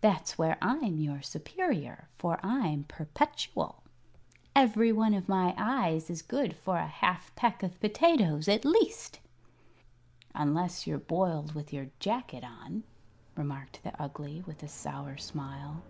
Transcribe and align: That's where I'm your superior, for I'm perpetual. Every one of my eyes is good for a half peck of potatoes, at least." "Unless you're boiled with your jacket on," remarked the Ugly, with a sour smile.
That's 0.00 0.38
where 0.38 0.56
I'm 0.62 0.96
your 1.00 1.20
superior, 1.20 2.08
for 2.18 2.40
I'm 2.42 2.84
perpetual. 2.84 3.82
Every 4.54 4.90
one 4.90 5.12
of 5.12 5.28
my 5.28 5.54
eyes 5.58 6.08
is 6.08 6.22
good 6.22 6.56
for 6.56 6.78
a 6.78 6.86
half 6.86 7.30
peck 7.36 7.62
of 7.62 7.78
potatoes, 7.78 8.48
at 8.48 8.64
least." 8.64 9.20
"Unless 10.34 10.86
you're 10.86 10.96
boiled 10.96 11.54
with 11.54 11.74
your 11.74 11.88
jacket 12.00 12.42
on," 12.42 12.84
remarked 13.36 13.82
the 13.82 13.92
Ugly, 14.00 14.44
with 14.46 14.62
a 14.62 14.68
sour 14.68 15.18
smile. 15.18 15.82